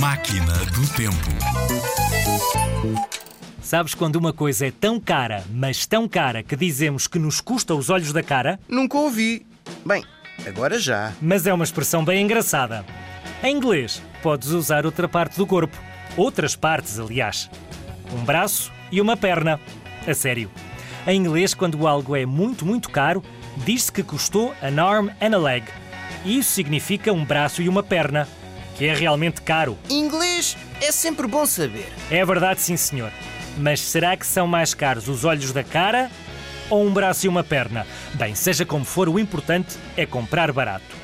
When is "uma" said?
4.16-4.32, 11.52-11.64, 19.02-19.18, 27.68-27.82, 37.28-37.44